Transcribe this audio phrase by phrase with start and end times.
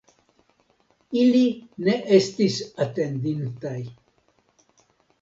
[1.25, 1.43] Ili
[1.89, 2.59] ne estis
[2.89, 3.79] atendintaj.